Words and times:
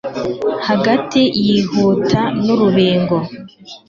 Hagati 0.67 1.21
yihuta 1.45 2.21
nurubingo 2.43 3.17